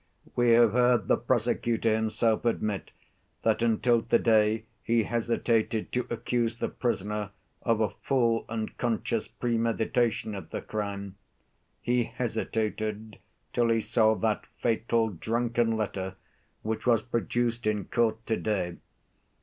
We 0.35 0.49
have 0.53 0.71
heard 0.71 1.07
the 1.07 1.15
prosecutor 1.15 1.95
himself 1.95 2.43
admit 2.45 2.89
that 3.43 3.61
until 3.61 4.01
to‐day 4.01 4.63
he 4.81 5.03
hesitated 5.03 5.91
to 5.91 6.07
accuse 6.09 6.55
the 6.55 6.69
prisoner 6.69 7.29
of 7.61 7.81
a 7.81 7.91
full 8.01 8.45
and 8.49 8.75
conscious 8.79 9.27
premeditation 9.27 10.33
of 10.33 10.49
the 10.49 10.63
crime; 10.63 11.17
he 11.83 12.05
hesitated 12.05 13.19
till 13.53 13.69
he 13.69 13.79
saw 13.79 14.15
that 14.15 14.47
fatal 14.57 15.09
drunken 15.09 15.77
letter 15.77 16.15
which 16.63 16.87
was 16.87 17.03
produced 17.03 17.67
in 17.67 17.85
court 17.85 18.25
to‐day. 18.25 18.77